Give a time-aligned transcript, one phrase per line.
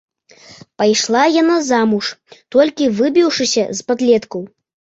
[0.81, 2.09] Пайшла яна замуж
[2.57, 4.41] толькі выбіўшыся з падлеткаў.